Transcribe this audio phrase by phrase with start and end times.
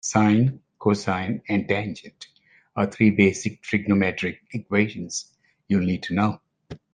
[0.03, 2.29] Sine, cosine and tangent
[2.75, 5.31] are three basic trigonometric equations
[5.67, 6.41] you'll need to know.